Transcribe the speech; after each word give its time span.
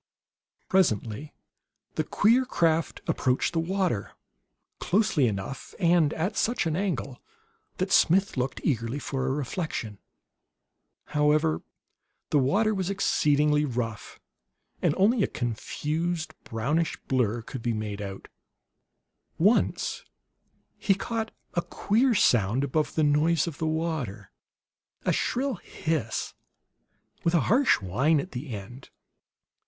Presently 0.67 1.35
the 1.93 2.03
queer 2.03 2.43
craft 2.43 3.01
approached 3.07 3.53
the 3.53 3.59
water 3.59 4.13
closely 4.79 5.27
enough, 5.27 5.75
and 5.79 6.11
at 6.15 6.35
such 6.35 6.65
an 6.65 6.75
angle, 6.75 7.21
that 7.77 7.91
Smith 7.91 8.35
looked 8.35 8.61
eagerly 8.63 8.97
for 8.97 9.27
a 9.27 9.31
reflection. 9.31 9.99
However, 11.13 11.61
the 12.31 12.39
water 12.39 12.73
was 12.73 12.89
exceedingly 12.89 13.63
rough, 13.63 14.19
and 14.81 14.95
only 14.97 15.21
a 15.21 15.27
confused 15.27 16.33
brownish 16.45 16.97
blur 17.07 17.43
could 17.43 17.61
be 17.61 17.71
made 17.73 18.01
out. 18.01 18.27
Once 19.37 20.03
he 20.79 20.95
caught 20.95 21.29
a 21.53 21.61
queer 21.61 22.15
sound 22.15 22.63
above 22.63 22.95
the 22.95 23.03
noise 23.03 23.45
of 23.45 23.59
the 23.59 23.67
water; 23.67 24.31
a 25.05 25.13
shrill 25.13 25.57
hiss, 25.57 26.33
with 27.23 27.35
a 27.35 27.41
harsh 27.51 27.81
whine 27.83 28.19
at 28.19 28.31
the 28.31 28.49
end. 28.51 28.89